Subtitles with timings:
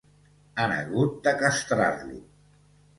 [0.63, 2.21] Han hagut de castrar-lo.